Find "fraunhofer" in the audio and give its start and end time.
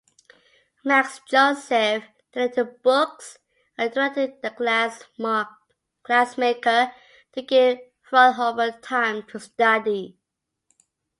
8.09-8.81